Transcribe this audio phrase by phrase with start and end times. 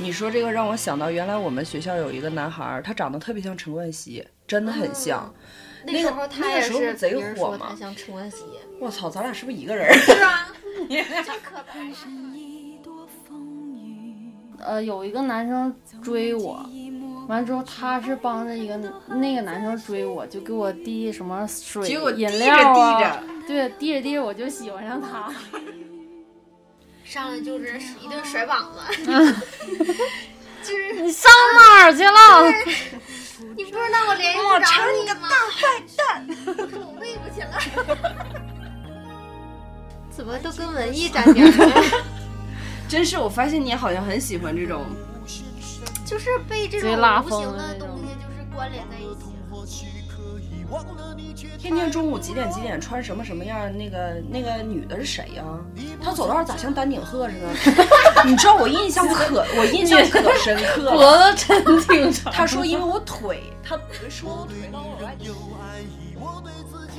[0.00, 5.32] 你说这个让我想到，原来我们学校有一个男孩儿，他长得特别像陈冠希，真的很像。
[5.84, 8.44] 那时候他也是贼火嘛他像陈冠希，
[8.80, 9.92] 我操，咱俩是不是一个人儿？
[9.94, 10.52] 是啊，
[10.88, 11.78] 真可怕。
[14.60, 16.64] 呃，有一个男生追我，
[17.28, 25.32] 完之后他是帮着一个那个男生追我，就给我递什么水、饮料啊，对，递着递着我就喜欢上他。
[27.08, 28.80] 上来就是一顿甩膀子，
[30.62, 32.10] 就是你上哪儿去了？
[33.56, 35.28] 你不知道我联系不着你吗？
[36.46, 37.58] 我说我喂不起了。
[40.10, 41.82] 怎么都跟文艺沾边了？
[42.88, 44.84] 真是，我发现你好像很喜欢这种。
[46.04, 49.34] 就是被这种无形的东西就是关联在一起。
[51.58, 53.70] 天天中午几点几点穿什么什么样？
[53.76, 55.42] 那个那个女的是谁呀、
[56.02, 58.24] 她走道咋像丹顶鹤似的？
[58.26, 60.92] 你知道我印象可我印象可深刻了。
[60.92, 62.32] 脖子真挺长。
[62.32, 63.78] 他说因为我腿，他
[64.08, 65.32] 说我腿老往外扭。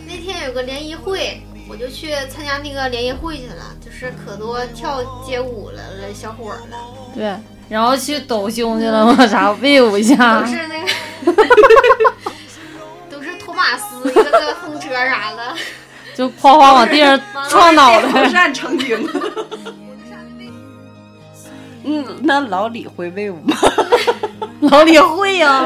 [0.07, 6.77] 那天有个联谊会，我就去参加那个联谊会去了，就是可多跳街舞了了小伙了，
[7.13, 7.35] 对，
[7.69, 9.27] 然后去抖胸去了吗？
[9.27, 10.47] 啥威武一下不？
[10.47, 10.87] 是那个
[14.61, 15.55] 风车啥的。
[16.15, 18.31] 就哗哗往地上撞脑电袋风。
[18.31, 19.07] 扇成精。
[21.85, 23.55] 嗯，那老李会威武吗？
[24.61, 25.65] 老李会呀、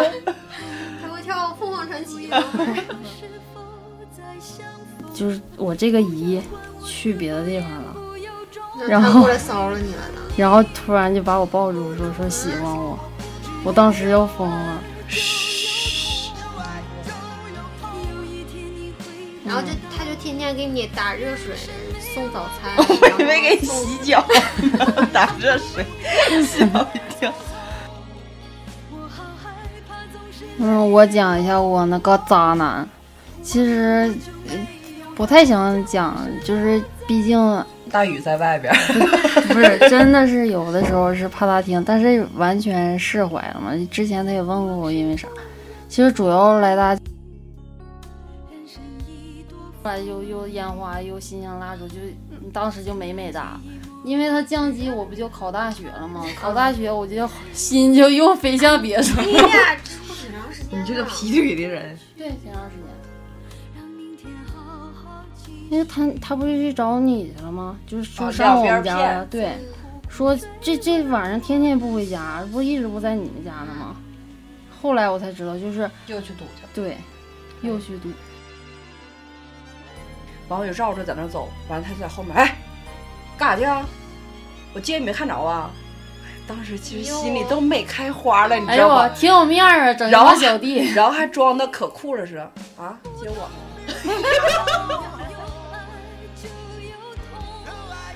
[1.02, 2.38] 他会跳凤凰传奇吗？
[5.14, 6.42] 就是我这个姨
[6.86, 7.96] 去别的地方了，
[8.88, 10.22] 然后过来骚扰你了呢？
[10.38, 12.98] 然后突然就把我抱住，说说喜欢我，
[13.64, 14.80] 我当时要疯了。
[19.46, 21.54] 然后就他就天天给你打热水，
[22.14, 24.26] 送早餐， 我以为给你然后送洗脚，
[25.12, 25.86] 打热水，
[26.46, 27.34] 吓我一跳。
[30.60, 32.88] 嗯，我讲一下我那个渣男，
[33.42, 34.14] 其实
[34.50, 34.56] 呃
[35.16, 38.74] 不太想讲，就是毕竟大雨在外边，
[39.50, 43.72] 不是真的是有的时候是怕他听，但是完全释怀了嘛。
[43.92, 45.28] 之前他也问过我因为啥，
[45.90, 46.98] 其实主要来大。
[49.84, 51.96] 后来又又烟花又新香蜡烛，就
[52.54, 53.60] 当时就美美哒。
[54.06, 56.26] 因为他降级，我不就考大学了吗？
[56.40, 59.22] 考大学我就 心就又飞向别处。
[59.22, 60.80] 你俩处挺长时间？
[60.80, 62.84] 你这个劈腿的人，对，挺长时间。
[65.70, 67.78] 因为他他不是去找你去了吗？
[67.88, 69.54] 就是说啊上我们家了，对，
[70.08, 73.96] 说这这晚上天天不回家，不一直不在你们家呢吗？
[74.82, 76.98] 后来我才知道，就是又去赌去了，对，
[77.62, 78.10] 又去赌。
[80.50, 82.58] 完我就绕着在那儿走，完了他就在后面，哎，
[83.38, 83.86] 干啥去啊？
[84.74, 85.70] 我街你没看着啊？
[86.46, 89.08] 当时其实心里都美开花了，你知道吗？
[89.10, 90.92] 挺有面儿啊，整一然后帮小弟。
[90.94, 93.50] 然后还装的可酷了似的啊，接我。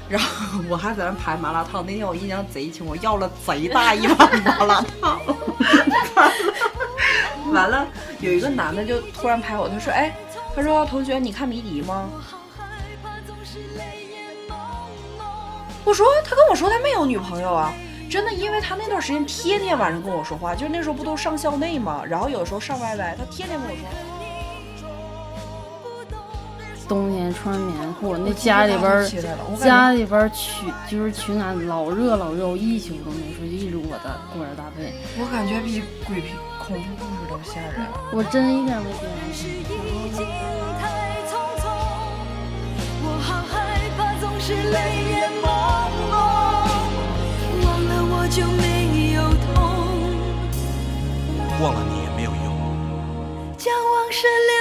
[0.10, 5.20] 然后我还在那排麻辣烫，那天我印象贼清，我要了贼大一碗麻辣烫。
[7.52, 7.88] 完了，完了，
[8.20, 10.16] 有一个男的就突然拍我，他说：“哎，
[10.58, 12.10] 他说同学，你看迷笛吗？”
[15.86, 17.72] 我说：“他跟我说他没有女朋友啊。”
[18.10, 23.86] 真的，因为他那段时间天天晚上跟我说话，就是那时候不都上校内嘛，然后有的时候上 YY，他天天跟我说。
[26.88, 29.06] 冬天穿棉裤，那家里边
[29.58, 34.94] 家里边儿取就是取暖老热老热，我一宿都没睡，就一直裹大裹着大被。
[35.20, 36.36] 我感觉比鬼片
[36.68, 37.74] 恐怖故事都吓人。
[38.12, 39.02] 我真一点没变。
[39.32, 40.20] 已经
[40.82, 40.84] 太
[41.30, 41.64] 匆匆，
[43.04, 43.56] 我好害
[43.96, 44.78] 怕，总是泪
[45.12, 45.46] 眼朦
[46.12, 46.14] 胧，
[47.64, 48.68] 忘了我就没
[49.14, 49.56] 有痛，
[51.64, 52.46] 忘了你也没有用。
[53.58, 54.57] 将往事留